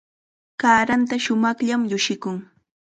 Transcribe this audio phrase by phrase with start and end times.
[0.61, 2.37] Kaaranta shumaqllam llushikun.